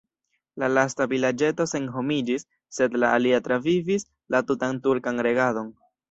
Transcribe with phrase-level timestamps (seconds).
[0.61, 2.45] La lasta vilaĝeto senhomiĝis,
[2.77, 5.69] sed la alia travivis la tutan turkan regadon.